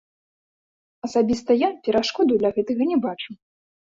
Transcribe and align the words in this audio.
Асабіста 1.07 1.57
я 1.57 1.69
перашкодаў 1.87 2.35
для 2.45 2.51
гэтага 2.57 2.83
не 2.93 2.97
бачу. 3.07 3.31